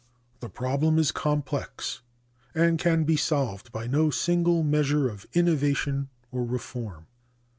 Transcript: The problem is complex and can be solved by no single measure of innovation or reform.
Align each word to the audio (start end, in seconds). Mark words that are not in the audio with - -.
The 0.39 0.49
problem 0.49 0.97
is 0.97 1.11
complex 1.11 2.01
and 2.55 2.79
can 2.79 3.03
be 3.03 3.15
solved 3.15 3.71
by 3.71 3.85
no 3.85 4.09
single 4.09 4.63
measure 4.63 5.07
of 5.07 5.27
innovation 5.35 6.09
or 6.31 6.43
reform. 6.43 7.05